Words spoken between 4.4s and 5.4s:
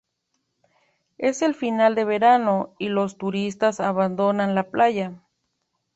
la playa.